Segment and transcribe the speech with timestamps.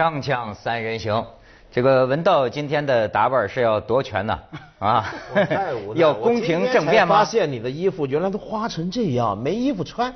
[0.00, 1.22] 锵锵三人行，
[1.70, 4.38] 这个文道今天的打扮是要夺权呢
[4.80, 5.12] 啊
[5.94, 7.24] 要公平正面吗发？
[7.26, 10.10] 现你的衣服原来都花成这样，没衣服穿。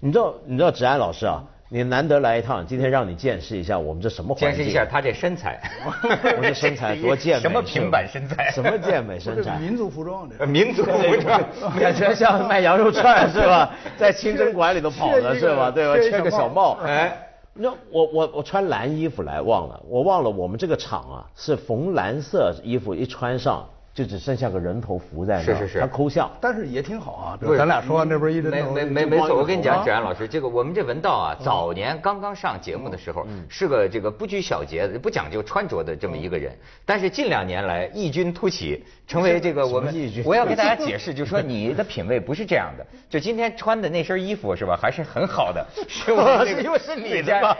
[0.00, 4.50] 你知道，你知道芷安老师啊，你难得来一趟，今天让你见识一下我们这什么环境。
[4.50, 5.58] 见识一下他这身材，
[6.36, 8.50] 我这身材多健美，什么平板身材？
[8.50, 9.56] 什么健美身材？
[9.56, 11.40] 民族服装这呃民族服装，
[11.80, 13.70] 感觉像卖羊肉串是吧？
[13.96, 15.70] 在清真馆里头跑的是吧？
[15.70, 15.96] 对吧？
[15.96, 16.78] 缺一个缺个小帽。
[16.84, 17.29] 哎。
[17.62, 23.68] 那我我我穿蓝衣服来，忘了，我忘了我们这个厂啊是缝蓝色衣服一穿上
[24.00, 25.80] 就只剩下个人头浮在那儿，是是是。
[25.80, 26.30] 他抠像。
[26.40, 27.36] 但是也挺好啊。
[27.38, 47.56] 比如咱俩说话那边一直没没没没错，我跟你讲，啊芷安老师，这个我们这文道啊，早年刚刚上节目的时候，是个这个不拘小节、不讲究穿着的这么一个人，但是近两年来异军突起，成为这个 我们我要给大家解释，就是说你的品味不是这样的， 就今天穿的那身衣服是吧，还是很好的， 是我为是你的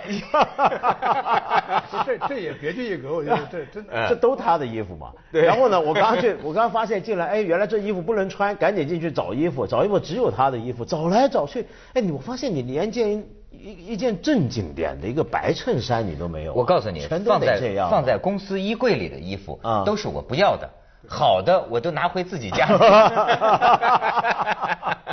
[2.06, 5.10] 这这也别具一格，我觉得这真这都他的衣服嘛。
[5.30, 5.42] 对。
[5.42, 16.54] 然后呢，我刚刚去，我刚刚发现进来，哎，原来这衣服不能穿，赶紧进去找衣服，找衣服只有他的衣服，找来找去，哎，你我发现你连件一一件正经点的一个白衬衫你都没有啊。
[16.56, 17.90] 我告诉你，全都得这样。
[17.90, 20.70] 放在公司衣柜里的衣服啊都是我不要的，
[21.08, 22.68] 好的我都拿回自己家。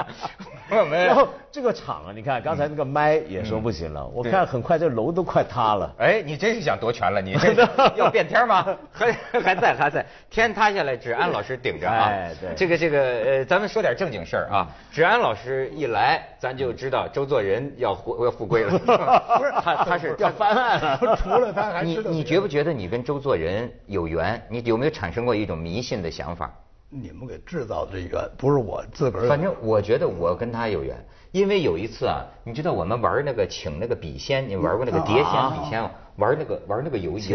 [0.70, 5.94] 我们 然后这个场啊，你看刚才那个麦也说不行了，我看很快这楼都快塌了。
[5.98, 7.54] 哎，你真是想夺权了，你这
[7.96, 8.66] 要变天吗？
[8.92, 12.10] 还 还在还在，天塌下来，芷安老师顶着啊。
[12.10, 14.68] 哎对这个这个呃，咱们说点正经事儿啊。
[14.92, 18.78] 芷安老师一来，咱就知道周作人要回要复归了。
[18.78, 24.42] 不是他他是要翻案了除了他还你你觉不觉得你跟周作人有缘？
[24.50, 26.52] 你有没有产生过一种迷信的想法？
[26.90, 29.28] 你们给制造的这缘，不是我自个儿。
[29.28, 30.96] 反正我觉得我跟他有缘，
[31.32, 35.92] 因为有一次啊，你知道我们玩那个请那个笔仙，你玩过那个碟仙啊笔仙吗？
[36.16, 37.34] 玩那个玩那个游戏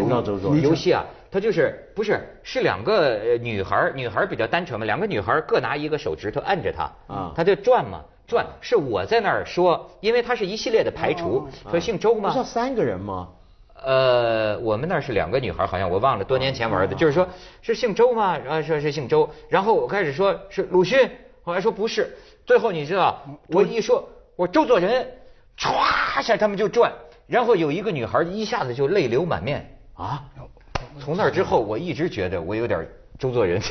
[0.59, 8.45] 游戏啊，它就是不是是两个呃女孩，女孩比较单纯嘛，两个女孩各拿一个手指头按着它，啊它就转嘛转。
[8.59, 12.49] 是我在那儿说，因为他是一系列的排除，说姓周吗不是？
[12.49, 13.29] 三个人吗？
[13.83, 17.27] 呃，我们那儿是两个女孩，好像我忘了，多年前哦玩的，就是说
[17.61, 18.37] 是姓周吗？
[18.37, 21.09] 然后说是姓周，然后我开始说是鲁迅，
[21.43, 25.05] 后来说不是，最后你知道，我一说我周作人，
[25.57, 26.91] 歘一下他们就转，
[27.27, 30.23] 然后有一个女孩一下子就泪流满面，啊？
[30.99, 32.87] 从那之后我一直觉得我有点
[33.19, 33.61] 周作人，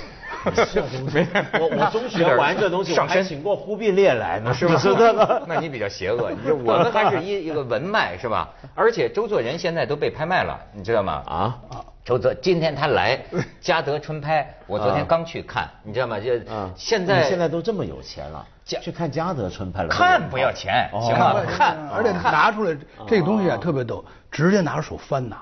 [1.12, 1.26] 没
[1.60, 4.76] 我我中学玩这东西，我还请过忽必烈来呢，是吧？
[4.76, 5.42] 是的。
[5.48, 8.48] 那你比较邪恶，你我们还是一 一个文脉是吧？
[8.74, 11.22] 而且周作人现在都被拍卖了，你知道吗？
[11.26, 11.58] 啊
[12.04, 13.16] 周作今天他来
[13.60, 16.18] 嘉德春拍，我昨天啊刚去看，你知道吗？
[16.18, 16.68] 就啊！
[16.74, 19.88] 现在你现在都这么有钱了，去看嘉德春拍了。
[19.88, 21.36] 看不要钱，哦行吗？
[21.56, 22.76] 看，而且拿出来
[23.06, 25.36] 这个东西啊特别逗，直接拿着手翻呐。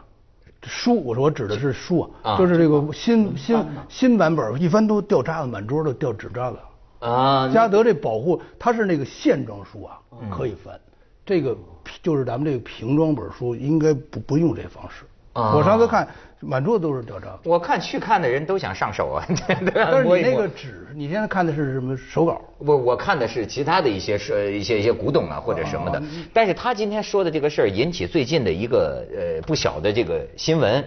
[0.63, 6.59] 书，我说我指的是书啊啊，就是这个新新新版本，一翻都掉渣子，满桌都掉纸渣子。
[6.99, 9.99] 啊，嘉德这保护，它是那个线装书啊，
[10.31, 10.79] 可以翻。
[11.25, 11.57] 这个
[12.03, 15.05] 就是咱们这个平装本书，应该不不用这方式。
[15.33, 16.07] 啊我上次看
[16.41, 17.39] 满桌子都是掉渣子。
[17.45, 22.41] 我看去看的人都想上手啊， 但但是你那个纸，你现在看的是什么手稿？
[22.59, 26.03] 我我看的是其他的一些是一些一些古董啊或者什么的，
[26.33, 30.83] 但是他今天说的这个事儿引起最近的一个呃不小的这个新闻，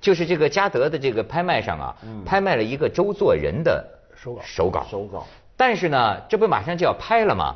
[0.00, 5.26] 就是这个嘉德的这个拍卖上啊，拍卖了一个周作人的手稿手稿手稿。
[5.56, 7.54] 但是呢，这不马上就要拍了吗？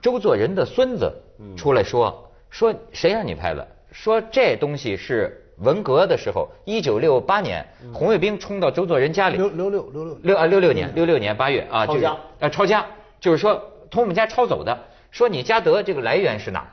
[0.00, 1.12] 周作人的孙子
[1.56, 3.66] 出来说说谁让你拍了？
[3.90, 10.18] 说这东西是文革的时候，一九六八年红卫兵冲到周作人家里，六六六六六。
[10.22, 12.86] 六啊六六年六六年八月啊，就是抄家啊抄家，
[13.20, 14.76] 就是说从我们家抄走的，
[15.10, 16.68] 说你嘉德这个来源是哪儿？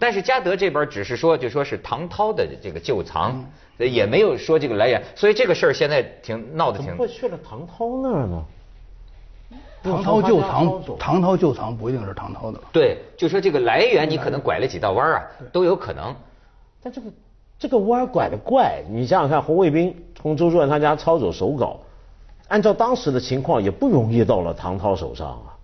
[0.00, 3.44] 但是嘉德这边只是说就说是唐涛的这个旧藏，
[3.78, 8.44] 也没有说这个来源，所以这个事儿现在挺闹得挺怎么会去了唐涛那儿呢？
[9.80, 12.60] 唐涛旧藏唐涛，旧藏不一定是唐涛的。
[12.72, 16.12] 对，就说这个来源你可能拐了几道弯啊，都有可能。
[16.82, 17.08] 但这个
[17.58, 21.80] 这个弯儿拐的怪，你想想看，红卫兵从周作人他家抄走手稿，
[22.46, 25.58] 按照当时的情况，也不容易到了唐涛手上啊。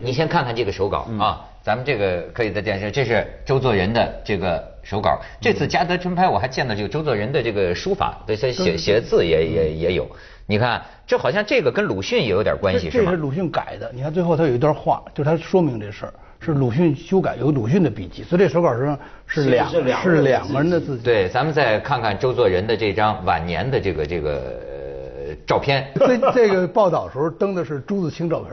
[0.00, 5.20] 你先看看这个手稿啊，咱们这个可以在电视，这是周作人的这个手稿。
[5.40, 10.08] 这次嘉德春拍我还见到这个周作人的这个书法，对，他写写字也也也有。
[10.46, 13.16] 你看，这好像这个跟鲁迅也有点关系，是吗这这是？
[13.16, 13.90] 鲁迅改的。
[13.92, 21.04] 你看最后他有一段话，就是他说明这事儿是鲁迅修改，有鲁迅的笔记，所以这手稿上是两是两个人的是两个人的字迹。
[21.04, 25.86] 对，咱们再看看周作人的这张晚年的这个这个呃照片。
[25.94, 28.50] 这这个报道时候登的是朱自清照片，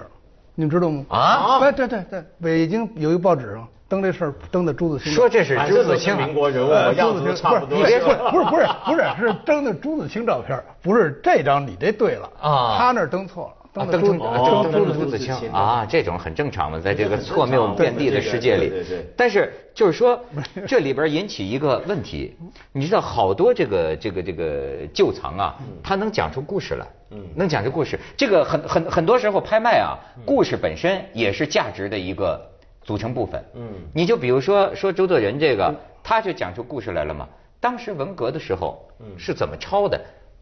[0.53, 1.03] 你们知道吗？
[1.09, 5.12] 啊对对对对，北京有一个报纸上登这事儿登的朱自清。
[5.12, 7.80] 说这是朱自清民国人物，朱自清差不多。
[7.80, 13.59] 不是不是不是不是不是是登的朱自清照片，不是这张你这对了啊他那儿登错了。
[13.74, 19.06] 啊，登成哦登登朱自清啊，这种很正常嘛，在这个 错谬遍地的世界里对对对对。
[19.16, 20.19] 但是就是说，
[20.68, 22.36] 这里边引起一个问题，
[22.71, 26.88] 你知道好多这个这个这个旧藏啊，它能讲出故事来，
[27.36, 28.00] 能讲出故事。
[28.18, 32.42] 这个很很很多时候拍卖啊，故事本身也是价值的一个
[32.81, 33.44] 组成部分。
[33.54, 35.74] 嗯，你就比如说说周作人这个，
[36.04, 37.27] 他就讲出故事来了嘛。
[37.62, 38.88] 当时文革的时候，
[39.18, 40.00] 是怎么抄的？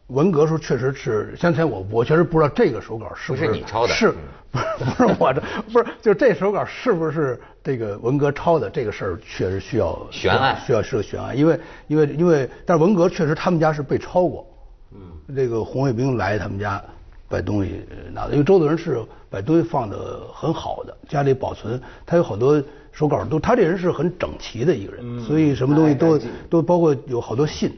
[0.07, 4.13] 文革时候确实是，先前我我确实不知道这个手稿是不是你抄的 是，
[4.51, 5.41] 不是不是我这
[5.73, 10.57] 不是就这手稿是不是这个文革抄的这个事儿确实需要悬案。
[10.65, 14.47] 需要是个悬案，因为因为因为但是文革确实他们家是被抄过，
[14.93, 16.81] 嗯，这个红卫兵来他们家
[17.27, 22.63] 把东西呃拿的，因为周作人是把东西放的很好的，家里保存他有好多
[22.93, 26.17] 手稿都他这人是很整齐的一个人，所以什么东西都
[26.49, 27.77] 都包括有好多信。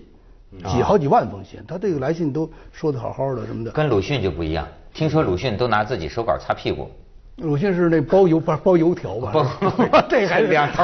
[0.58, 3.72] 几好几万封信，他这个来信都说的好好的什么的。
[3.72, 6.90] 跟鲁迅就不一样，听说鲁迅都拿自己手稿擦屁股。
[7.38, 9.32] 鲁迅是那包油包包油条吧？
[10.10, 10.84] 这还是两头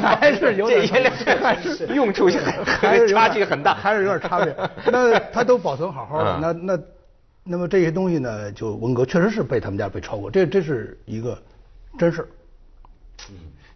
[0.00, 4.54] 还是有点这原来还是用处很还是差距很大还是有点差别。
[4.92, 6.82] 那他都保存好好的，嗯那那
[7.42, 11.36] 那么这些东西呢，就文革确实是被他们家被抄过，这这是一个
[11.98, 12.28] 真事儿。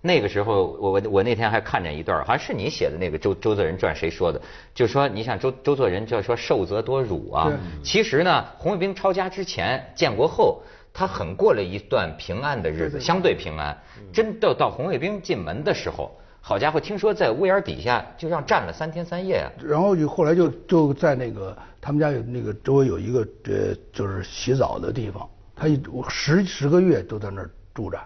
[0.07, 4.39] 那个时候，我我我那天还看见一段，好像是你写的那个周周作人传，谁说的？
[4.75, 7.51] 就说你像周周作人，就说受则多辱啊。
[7.83, 10.61] 其实呢，红卫兵抄家之前，建国后，
[10.93, 13.75] 他很过了一段平安的日子，相对平安。
[14.13, 19.49] 真到到红卫兵进门的时候，好家伙，听说在屋檐底下就让站了三天三夜啊。
[19.65, 27.99] 然后就后来就就在那个他们家有那个周围有一个呃就是洗澡的地方，他一我十十个月都在那儿住着，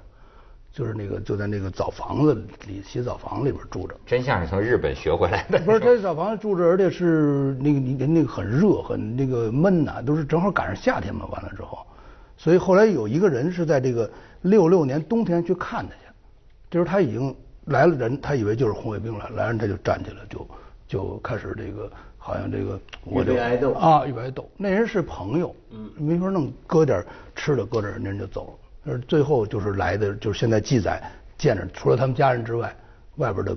[0.79, 3.97] 就是那个就在那个澡房子里洗澡房里边住着。
[4.07, 5.59] 真像是从日本学回来的。
[5.63, 11.27] 不是，他澡房子住着，而且是那个你那个很热，很那个闷呐、都是正好赶上夏天嘛。
[11.33, 11.85] 完了之后，
[12.37, 14.09] 所以后来有一个人是在这个
[14.43, 16.15] 六六年冬天去看他去，
[16.71, 17.35] 这时候他已经
[17.65, 20.49] 来了人，他以为就是红卫兵来，来人他就站起来，就
[20.87, 24.49] 就开始这个好像这个我就挨斗啊，预备挨斗。
[24.57, 27.05] 那人是朋友，嗯，没法弄，搁点
[27.35, 28.68] 吃的，搁点人就走了。
[28.85, 31.03] 但是最后就是来的，就是现在记载
[31.37, 32.75] 见着，除了他们家人之外，
[33.17, 33.57] 外边的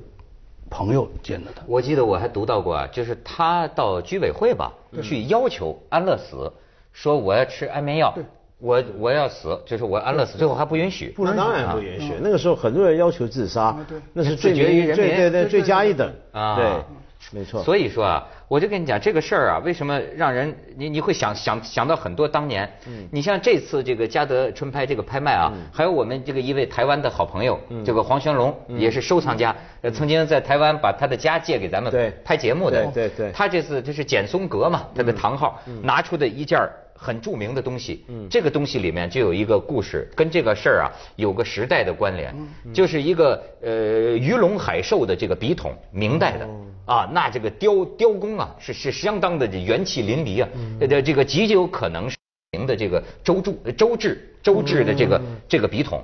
[0.69, 1.61] 朋友见着他。
[1.67, 4.71] 我记得我还读到过啊，就是他到居委会吧，
[5.01, 6.51] 去要求安乐死，
[6.93, 8.13] 说我要吃安眠药，
[8.57, 11.13] 我我要死，就是我安乐死，最后还不允许。
[11.17, 12.13] 那当然不允许。
[12.21, 13.75] 那个时候很多人要求自杀，
[14.13, 16.83] 那是罪自绝于人民名罪对对罪加一等啊对，
[17.31, 17.63] 没错。
[17.63, 32.11] 所以说啊，我就跟你讲这个事儿啊，为什么让人你你会想想想到很多当年，嗯，你像这次这个嘉德春拍这个拍卖啊，还有我们这个一位台湾的好朋友，这个黄玄龙也是收藏家，呃曾经在台湾把他的家借给咱们对。
[32.25, 33.31] 拍节目的，对对对。
[33.31, 36.71] 他这次这是简松阁嘛，他的堂号拿出的一件儿
[37.03, 42.31] 很著名的东西，这个东西里面就有一个故事，跟这个事儿啊有个时代的关联，
[42.71, 43.69] 就是一个呃
[44.15, 46.47] 鱼龙海兽的这个笔筒，明代的。
[46.85, 50.49] 啊，那这个雕雕工啊，是是相当的元气淋漓啊，
[50.79, 52.17] 呃，这这个极有可能是
[52.51, 56.03] 明的这个周铸周制周制的这个这个笔筒，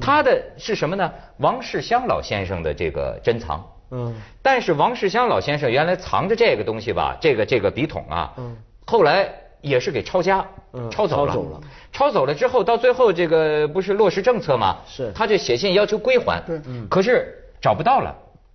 [0.00, 1.10] 它的是什么呢？
[1.38, 3.64] 王世襄老先生的这个珍藏。
[3.92, 4.12] 嗯，
[4.42, 8.34] 但是王世襄老先生原来藏着这个东西吧，这个这个笔筒啊，
[8.84, 11.60] 后来也是给抄家，嗯抄走了，抄走了。
[11.92, 14.76] 抄走了之后，到最后这个不是落实政策吗？
[14.86, 15.10] 是。
[15.14, 16.60] 他就写信要求归还，对。
[16.88, 18.14] 可是找不到了，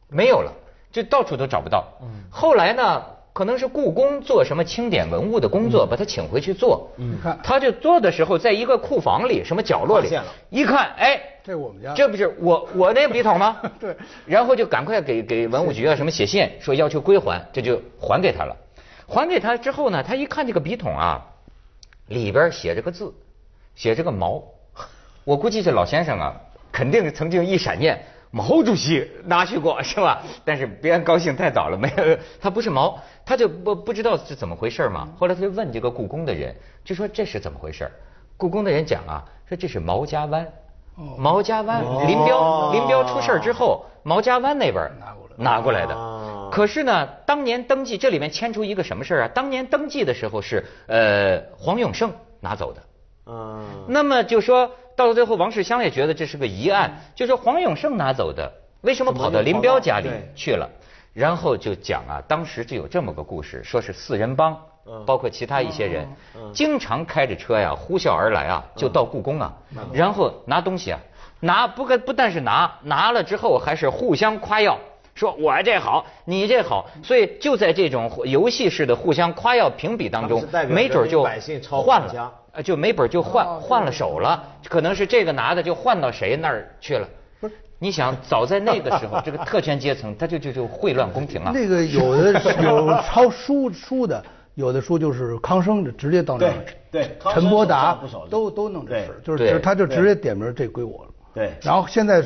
[0.10, 0.52] 没有了，
[0.92, 1.86] 就到处都找不到。
[2.30, 3.04] 后来呢，
[3.34, 6.90] 可能是故宫做什么清点文物的工作，把他请回去做。
[6.96, 7.40] 你看。
[7.44, 11.94] 他就做的时候，在一个库房里，什么角落里发现了，一看，哎，这我们家。
[11.94, 13.58] 这不是我我那笔筒吗？
[13.80, 13.96] 对。
[14.26, 18.56] 然后就赶快给给文物局啊什么写信，说要求归还，这就还给他了。
[19.08, 21.26] 还给他之后呢，他一看这个笔筒啊，
[22.08, 23.14] 里边写着个字，
[23.76, 24.44] 写着个毛。
[25.24, 26.36] 我估计这老先生啊，
[26.72, 30.22] 肯定曾经一闪念，毛主席拿去过是吧？
[30.44, 35.10] 但是别高兴太早了，没有，他不是毛，他就不不知道是怎么回事嘛。
[35.18, 37.92] 后来他就问这个故宫的人，就说这是怎么回事？
[38.38, 40.48] 故宫的人讲啊，说这是毛家湾。
[41.18, 46.31] 毛家湾哦林彪林彪出事儿之后，毛家湾那边拿过来拿过来的哦。
[46.52, 49.28] 可是呢，当年登记这里面牵出一个什么事儿啊？
[49.34, 52.82] 当年登记的时候是呃黄永胜拿走的。
[53.26, 60.70] 嗯，那么就说到了最后，王世襄也觉得这是个疑案，就说黄永胜拿走的，为什么跑到林彪家里去了？
[61.14, 64.58] 然后就讲啊，当时就有这么个故事，说是四人帮，
[65.06, 66.08] 包括其他一些人，
[66.54, 69.54] 经常开着车呀呼啸而来啊，就到故宫啊，
[69.94, 71.00] 然后拿东西啊，
[71.42, 74.80] 拿不个不但是拿，拿了之后还是互相夸耀，
[75.14, 87.08] 说我这好，你这好，所以就在这种游戏式的互相夸耀评比当中没准就百姓超换了，呃，就没准就换换了手了，可能是这个拿的就换到谁那儿去了。
[87.40, 91.52] 不是，你想早在那个时候， 这个特权阶层他就就就秽乱宫廷了。
[91.54, 94.24] 那个有的有抄书书的，
[94.56, 96.54] 有的书就是康生的，直接到那儿
[96.92, 98.00] 对对陈伯达
[98.30, 101.12] 都都弄这事就是他就直接点名这归我了。
[101.34, 101.54] 对。
[101.62, 102.22] 然后现在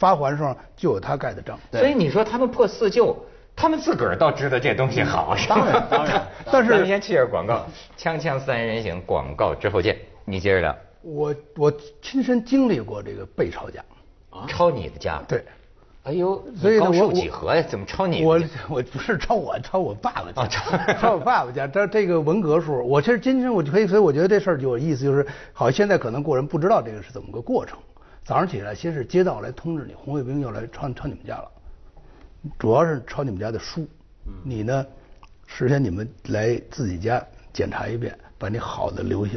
[0.00, 1.56] 发还时候就有他盖的章。
[1.70, 3.16] 所以你说他们破四旧，
[3.54, 7.64] 他们自个儿倒知道这东西好， 当然当然 但是咱们先切下广告，
[7.96, 10.74] 锵锵三人行广告之后见，你接着聊。
[11.02, 13.84] 我我亲身经历过这个被抄家，
[14.48, 15.22] 抄你的家？
[15.28, 15.44] 对。
[16.02, 17.60] 哎呦，所以呢，你高寿我几何呀？
[17.60, 18.40] 怎么抄你我？
[18.70, 21.66] 我不是抄我，抄我爸爸家，哦抄抄我爸爸家。
[21.66, 27.78] 这这个文革时候，我其实今天我就可以，所以我觉得这事儿就有意思，就是好像现在可能过人不知道这个是怎么个过程。
[28.30, 31.50] 早上起来，先是街道来通知你，红卫兵要来抄抄你们家了，
[32.60, 33.84] 主要是抄你们家的书。
[34.44, 34.86] 你呢，
[35.48, 37.20] 事先你们来自己家
[37.52, 39.36] 检查一遍，把你好的留下，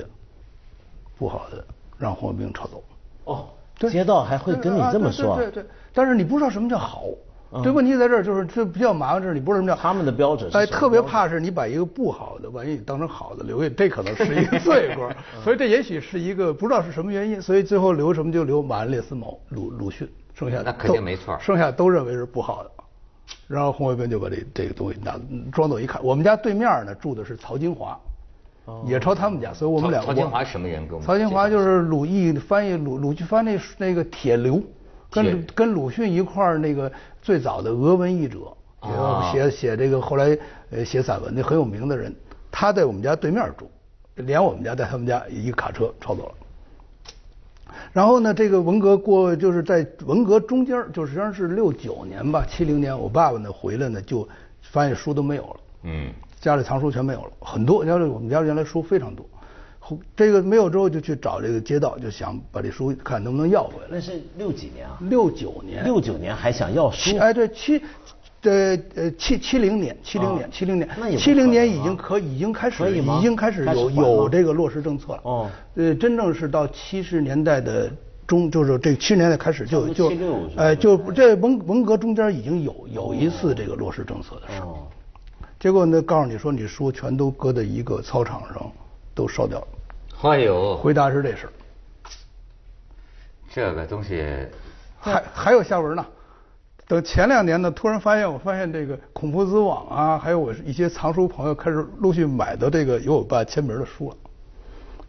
[1.17, 1.65] 不好的
[1.97, 2.83] 让红卫兵抄走。
[3.23, 7.05] 哦，对街道还会跟你这么说对对对，但是你不知道什么叫好。
[7.55, 15.11] 嗯这问题在这儿，就是这比较麻烦，就是你不知道什么叫他们的标准是哎，特别怕是你把一个不好的，万一你当成好的留下，这可能是一个罪过。
[15.43, 22.71] 所以这也许是一个不知道是什么原因，所以最后留什么就留马恩列斯谋、鲁鲁迅，剩下那肯都定没错剩下都认为是不好的。
[23.47, 25.15] 然后红卫兵就把这这个东西拿
[25.51, 27.99] 装走一看，我们家对面呢住的是曹金华，
[28.85, 30.87] 也抄他们家，所以我们两曹曹金华什么人？
[31.01, 34.63] 曹金华就是鲁艺翻译鲁鲁迅翻那那个铁流，铁
[35.13, 36.91] 跟跟鲁迅一块儿那个
[37.21, 38.39] 最早的俄文译者，
[38.81, 40.37] 啊写写这个后来
[40.71, 42.13] 呃写散文的很有名的人，
[42.51, 43.69] 他在我们家对面住，
[44.15, 46.33] 连我们家带他们家一个卡车抄走了。
[47.91, 54.27] 然后呢，这个文革过就是在文革中间儿，就实际上是六九年吧，七零年，我爸爸呢回来呢就
[54.61, 55.55] 发现书都没有了。
[55.83, 57.83] 嗯，家里藏书全没有了，很多。
[57.83, 59.32] 家里我们家原来书非常多，后
[60.15, 63.87] 这个没有之后就去找这个街道，就想把这书看能不能要回来。
[63.89, 64.97] 那是六几年啊？
[65.09, 67.17] 六九年，六九年还想要书？
[67.17, 67.81] 哎对七，
[68.43, 75.21] 呃呃七七零年，七零年，啊七零年七零年已经可已经开始已经开始有有这个落实政策了。
[75.23, 77.91] 哦呃，真正是到七十年代的
[78.25, 84.65] 中，就是这七十年代开始就就76是吧哎就这文文革中间已经有有一次这个落实政策的事儿。
[84.65, 84.87] 哦，
[85.59, 88.71] 结果呢，告诉你说你书全都搁在一个操场上，
[89.13, 89.67] 都烧掉了。
[90.23, 91.51] 哎呦，回答是这事儿，
[93.51, 94.25] 这个东西，
[94.97, 96.05] 还还有下文呢。
[96.87, 104.17] 等前两年呢，突然发现，我发现这个孔夫子网啊，还有我一些藏书朋友开始陆续买到这个有我爸签名的书了，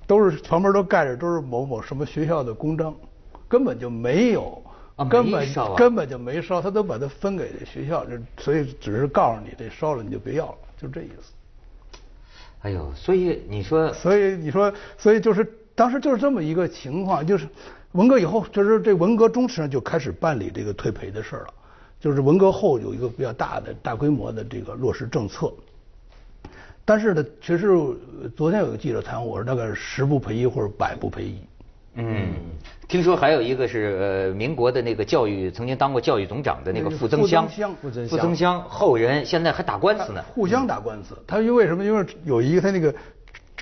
[0.04, 2.92] 都是旁边都盖着都是某某什么学校的公章，
[3.47, 4.61] 根本就没有，
[4.97, 11.33] 啊根本根本就没烧，他都把它分给学校，这所以只是告诉你这烧了你就别要了，就这意思。
[12.64, 17.47] 哎呦，所以你说，所以你说，所以就是当时就是这么一个情况，就是
[17.92, 21.49] 文革以后，就是这文革中实际上就开始办理这个退赔的事了，
[22.00, 25.52] 就是文革后有一个比较大的大规模的这个落实政策。
[26.87, 31.38] 但是呢，其实呃昨天有个记者谈我，说大概十不赔一或者百不赔一。
[31.97, 32.33] 嗯，
[32.87, 33.97] 听说还有一个是
[34.29, 40.23] 呃，民国的那个教育曾经当过教育总长的那个傅增湘，傅增湘傅增湘后人现在还打官司呢。
[40.35, 41.17] 互相打官司。
[41.26, 41.85] 他因为什么？
[41.85, 42.95] 因为有一个他那个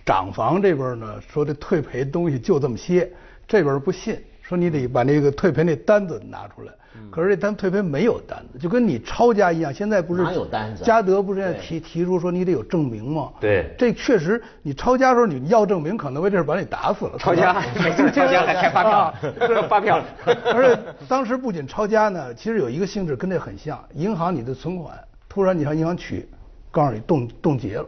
[0.05, 3.11] 长房这边呢说这退赔东西就这么些，
[3.47, 6.73] 这边不信，说你得把那个退赔那单子拿出来。
[7.11, 9.73] 可是这单退赔没有单子，就跟你抄家一样。
[9.73, 13.31] 现在不是哪有单子啊嘉德不是现在提提出说你得有证明吗？
[13.41, 17.17] 对这确实你抄家的时候你要证明，可能为这事把你打死了。
[17.19, 19.15] 抄家 没错抄家还开发票啊
[19.71, 20.05] 发票
[20.55, 24.97] 而且当时不仅抄家呢，其实有一个性质跟这很像，银行你的存款
[25.31, 26.29] 突然你上银行取，
[26.71, 27.87] 告诉你冻冻结了。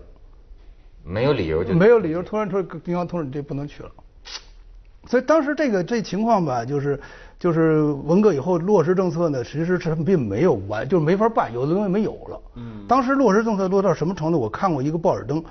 [1.04, 3.90] 没有理由就没有理由，突然说银行通知你这不能取了。
[5.06, 6.98] 所以当时这个这情况吧，就是
[7.38, 12.40] 就是文革以后落实政策呢，其实是并没有完，就是没法办，有的东西没有了。
[12.56, 14.38] 嗯，当时落实政策落到什么程度？
[14.38, 15.42] 我看过一个报纸登，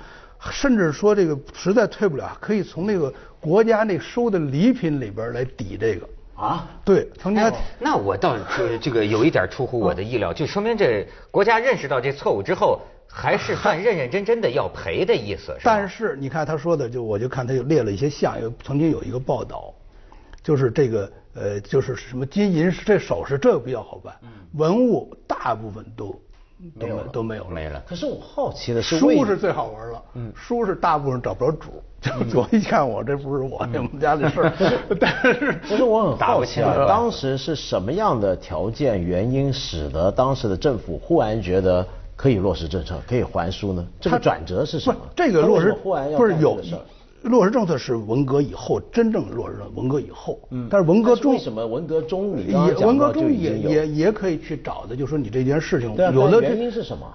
[0.50, 6.08] 甚至说这个实在退不了，可以从那个国家那收的礼品里边来抵这个。
[6.34, 19.72] 啊，对，曾经那我倒是这个有一点出乎我的意料，就说明这国家认识到这错误之后，还是算认认真真的要赔的意思，但是你看他说的，就我就看他就列了一些项，有曾经有一个报道，
[20.42, 24.14] 就是这个呃，就是什么金银这首饰这个比较好办，
[24.54, 26.14] 文物大部分都
[26.78, 27.50] 都没都没有了。
[27.50, 27.82] 没了。
[27.86, 30.02] 可是我好奇的是，书是最好玩了，
[30.34, 34.52] 书是大部分找不着主，就 我一看我这不是我我们家的事儿，
[35.00, 43.86] 但是不是我很好奇啊，当时是什么样的条件原因使得当时的政府忽然觉得可以落实政策，可以还书呢？
[44.00, 45.06] 这个转折是什么不？
[45.16, 45.74] 这个落实
[46.16, 46.58] 不是有
[47.22, 57.06] 落实政策是文革以后真正落实的，文革以后，嗯，但是文革中为什么文革中你刚刚也也也也可以去找的，就说你这件事情对啊，有的原因是什么？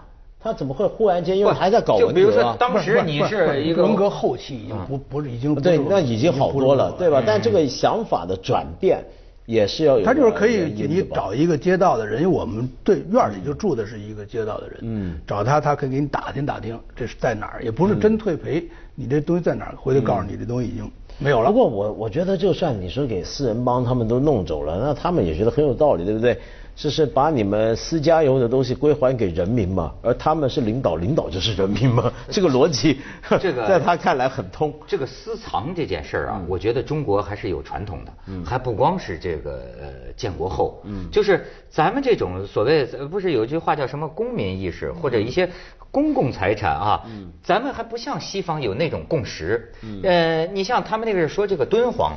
[0.41, 2.55] 他怎么会忽然间因为还在搞文革就比如说？
[2.57, 7.21] 当时你是一个文革后期已经不不是已经不对，那已经好多了，对吧？
[7.25, 9.03] 但这个嗯想法的转变
[9.49, 20.87] 也是要有他就是可以你找一个街道的人，因为我们对院里就住的是一个街道的人，嗯找他，他可以给你打听打听这是在哪儿，也不是真退赔，你这东西在哪儿，回头告诉你这东西已经
[21.17, 21.57] 没有了不。
[21.57, 26.37] 过我我觉得，就算你说给四人帮他们都弄走了，那他们也觉得很有道理，对不对？
[26.79, 33.01] 就是把你们私家有的东西归还给人民嘛，而他们是领导，领导就是人民嘛， 这个逻辑，
[33.41, 34.73] 这个 在他看来很通。
[34.87, 36.35] 这个私藏这件事儿嗯。
[36.35, 38.13] 啊，我觉得中国还是有传统的，
[38.45, 40.81] 还不光是这个呃建国后，
[41.11, 45.49] 就是咱们这种所谓呃不是有句话叫什么公民意识或者一些
[45.91, 47.03] 公共财产啊，
[47.43, 52.13] 咱们还不像西方有那种共识，呃，你像他们那个是说这个敦煌，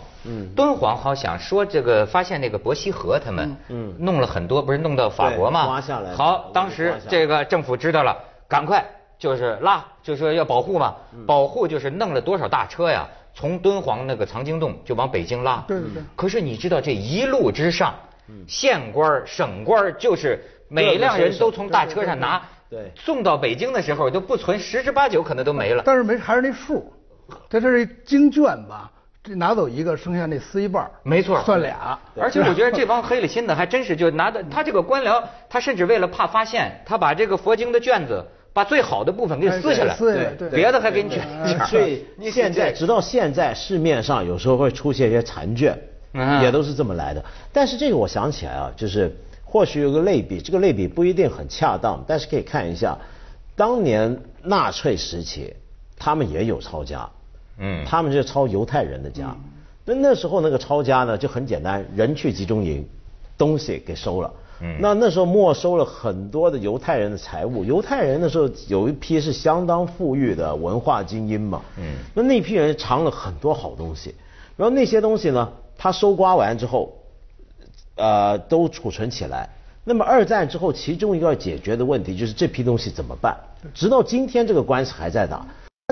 [0.54, 3.56] 敦煌好像说这个发现那个伯希和他们，
[3.98, 5.66] 弄了很多不是弄到法国对吗？
[5.66, 8.14] 刮下来好，当时这个政府知道了，
[8.48, 8.84] 赶快
[9.18, 15.64] 就是拉，就说要保护嘛，嗯保护就是弄了多少大车呀，从敦煌那个藏经洞就往北京拉。
[15.68, 17.94] 对对对可是你知道这一路之上，
[18.28, 25.82] 嗯县官、省官就是每辆人都从大车上拿，对送到北京的时候都不存十之八九可能都没了。
[25.86, 26.92] 但是没还是那数，
[27.48, 28.90] 它这是经卷吧，
[29.24, 31.96] 这拿走一个，剩下那撕一半没错，算俩。
[32.20, 41.64] 而且我觉得这帮黑了心的还真是就拿的，他这个官僚，他甚至为了怕发现，他把这个佛经的卷子，把最好的部分给撕下来，哎撕下来对别的还给你卷一下。
[41.64, 45.78] 所以现在直到现在市面上有时候会出现一些残卷，
[46.14, 46.42] 嗯。
[46.42, 47.24] 也都是这么来的。
[47.52, 52.98] 但是这个我想起来啊，就是或许有个类比，这个类比不一定很恰当，但是可以看一下，
[53.54, 55.54] 当年纳粹时期
[55.96, 57.08] 他们也有抄家，
[57.58, 59.36] 嗯他们就抄犹太人的家。
[59.84, 62.86] 那那时候那个抄家呢就很简单，人去集中营，
[63.36, 64.32] 东西给收了。
[64.60, 74.14] 嗯那那时候没收了很多的犹太人的财物，犹太人那时候有一批是相当富裕的文化精英嘛，嗯那那批人藏了很多好东西，
[74.56, 76.92] 然后那些东西呢，他收刮完之后，
[77.96, 79.48] 呃，都储存起来。
[79.82, 83.36] 那么二战之后，其中一个要解决的问题就是这批东西怎么办？
[83.74, 85.44] 直到今天这个官司还在打。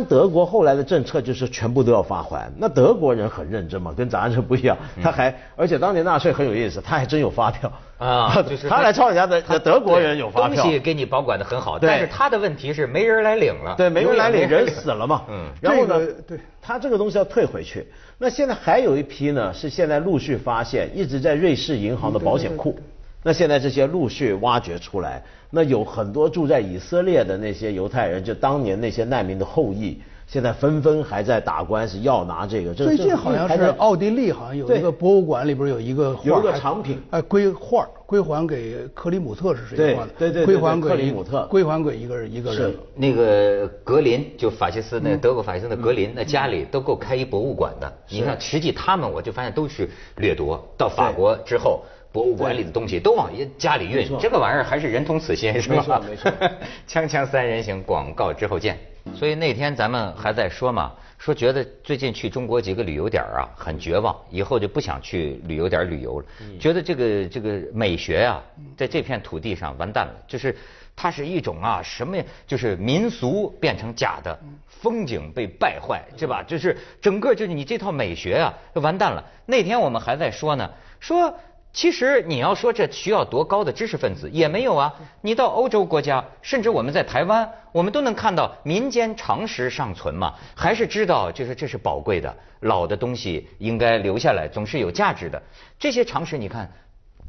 [0.05, 7.73] 德国后来的政策就是全部都要发还，那德国人很认真嘛，跟咱这不一样，他还而且当年纳税很有意思，他还真有发票。
[7.99, 11.87] 啊， 就是他来抄人家的德国人有发票，东西给你保管的很好，对。
[11.87, 15.23] 但是他的问题是没人来领了，对，没人来领，人死了嘛。
[15.29, 15.45] 嗯。
[15.61, 16.41] 然后呢，对。
[16.63, 17.87] 他这个东西要退回去。
[18.19, 22.79] 那现在还有一批呢，是现在陆续发现，一直在瑞士银行的保险库。
[23.23, 30.01] 那现在这些陆续挖掘出来，那有很多住在以色列的那些犹太人，就当年那些难民的后裔，
[30.31, 32.73] 现在纷纷还在打官司要拿这个。
[32.73, 40.11] 这最近好像是奥地利，好像有一个博物馆里边有一个画有一个藏品哎，归画归还给克里姆特是谁对画的？
[40.17, 42.79] 对对对归还给克里姆特归还给一个一个人是。
[42.95, 47.93] 那个格林，就法西斯那嗯德国法西斯的格林，那家里都够开一博物馆的。
[48.09, 55.75] 你看，实际他们我就发现都是掠夺，到法国之后，博物馆里的东西都往家里运，这个玩意儿还是人同此心，是吧？
[55.77, 56.31] 没错没错
[56.89, 58.79] 锵锵三人行，广告之后见。
[59.15, 66.27] 所以那天咱们还在说嘛，说觉得最近去中国几个旅游点儿啊很绝望，以后就不想去旅游点儿旅游了，
[66.59, 68.43] 觉得这个这个美学啊，
[68.77, 70.57] 在这片土地上完蛋了，就是
[70.97, 76.43] 它是一种啊什么呀，就是民俗变成假的，风景被败坏，是吧？
[76.43, 79.23] 就是整个就是你这套美学啊，就完蛋了。
[79.47, 81.35] 那天我们还在说呢，说。
[81.73, 84.93] 其实你要说这需要多高的知识分子也没有啊！
[85.21, 95.41] 你到欧洲国家，甚至我们在台湾，我们都能看到民间常识尚存嘛，还是知道就是这是宝贵的，老的东西应该留下来，总是有价值的。
[95.79, 96.69] 这些常识你看，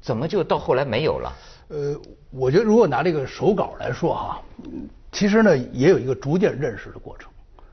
[0.01, 1.33] 怎么就到后来没有了？
[1.69, 1.95] 呃，
[2.31, 7.29] 我觉得如果拿这个手稿来说哈，嗯其实呢也有一个逐渐认识的过程。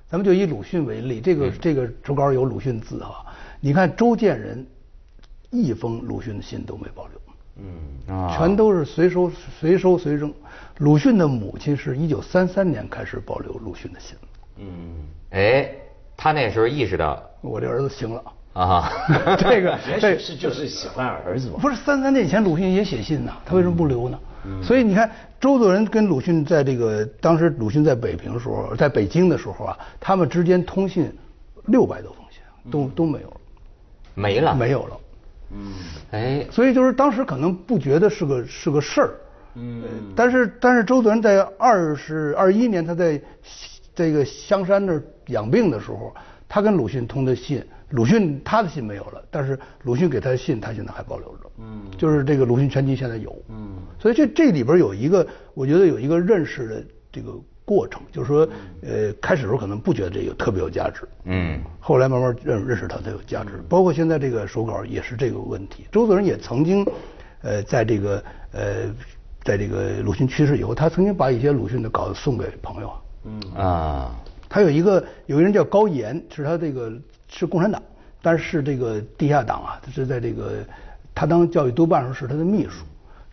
[0.07, 3.25] 咱们就以鲁迅为例，这个这个手稿有鲁迅字哈，
[3.61, 4.67] 你看周建人
[5.51, 7.21] 一封鲁迅的信都没保留。
[7.61, 10.33] 嗯，啊全都是随收随收随扔。
[10.79, 14.17] 鲁迅的母亲是一九三三年开始保留鲁迅的信，
[14.59, 15.69] 嗯，哎，
[16.17, 18.23] 他那时候意识到我这儿子行了。
[18.53, 18.91] 啊，
[19.39, 21.59] 这个也这许是就是喜欢儿子嘛。
[21.61, 24.19] 不是三三年以前鲁迅也写信呢，他为什么不留呢？
[24.45, 31.13] 嗯所以你看，周作人跟鲁迅在这个当时鲁迅在北平的时候，在北京的时候啊，他们之间通信
[31.67, 33.37] 六百多封信都都没有了，
[34.15, 34.97] 没了，没有了。
[35.51, 35.73] 嗯，
[36.11, 39.11] 哎，所以就是当时可能不觉得是个是个事儿，
[39.55, 39.83] 嗯，
[40.15, 43.21] 但是但是周作人在二十二一年他在
[43.95, 46.15] 这个香山那儿养病的时候，
[46.49, 57.33] 他跟鲁迅通的信，鲁迅他的信没有了，但是鲁迅给他的信他现在还保留着，嗯，就是这个鲁迅全集现在有，嗯，所以这这里边有一个，我觉得有一个认识的这个。
[57.69, 58.49] 过程就是说，
[58.81, 63.63] 呃，开始时候可能不觉得这个特别有价值，嗯，后来慢慢认认识它它有价值。
[63.69, 65.87] 包括现在这个手稿也是这个问题。
[65.93, 66.83] 周作人也曾经，
[67.43, 68.89] 呃，在这个呃，
[69.45, 72.91] 在这个鲁迅去世以后，他曾经把一些鲁迅的稿子送给朋友，
[73.25, 74.17] 嗯啊，
[74.49, 76.91] 他有一个有一个人叫高岩，是他这个
[77.29, 77.83] 是共产党，
[78.23, 80.65] 但是这个地下党啊，他是在这个
[81.15, 82.87] 他当教育督办时候是他的秘书。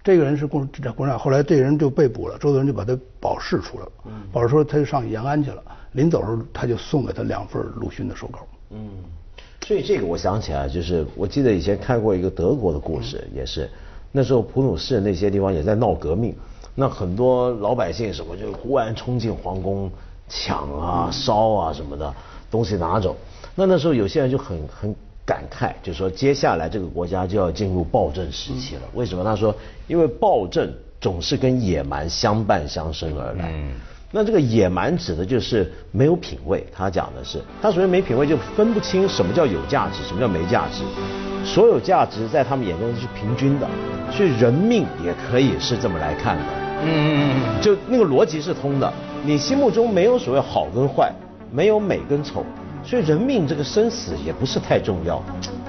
[0.06, 0.62] 这个人是共
[0.96, 3.92] 共产党，后来这个人就被捕了，周作人就把他保释出来了。
[4.32, 5.64] 保释出来他就上延安去了，
[5.94, 8.46] 临走时候他就送给他两份鲁迅的手稿。
[8.70, 8.88] 嗯，
[9.66, 13.68] 所以这个我想起来，就是我记得以前看过一个德国的故事，也是
[14.12, 16.36] 那时候普鲁士那些地方也在闹革命，
[16.76, 19.92] 那很多老百姓什么就忽然冲进皇宫
[20.30, 22.14] 抢啊、烧啊什么的
[22.52, 23.16] 东西拿走，
[23.56, 24.96] 那那时候有些人就很很。
[25.26, 28.82] 感慨，就说接下来这个国家就要进入暴政时期了。
[28.94, 29.24] 为什么？
[29.24, 29.56] 他说，
[29.88, 33.52] 因为暴政总是跟野蛮相伴相生而来。
[33.52, 33.72] 嗯。
[34.12, 36.66] 那这个野蛮指的就是没有品位。
[36.72, 40.84] 他讲的是，他所谓没品位，就分不清什么叫有价值，什么叫没价值。
[41.44, 43.68] 所有价值在他们眼中是平均的，
[44.12, 46.44] 所以人命也可以是这么来看的。
[46.84, 47.62] 嗯嗯嗯。
[47.62, 48.94] 就那个逻辑是通的。
[49.24, 51.12] 你心目中没有所谓好跟坏，
[51.52, 52.46] 没有美跟丑。
[52.86, 55.22] 所以人命这个生死也不是太重要，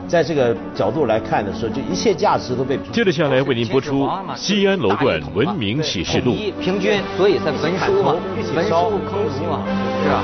[0.06, 2.78] 在这个角度来看的时候，就一切价值都被。
[2.92, 4.04] 接着下来为您播出
[4.36, 6.32] 《西安楼冠文明启示录》。
[6.60, 8.14] 平均，所以在文书嘛，
[8.54, 8.74] 文书
[9.08, 9.62] 坑儒嘛，
[10.02, 10.22] 是吧？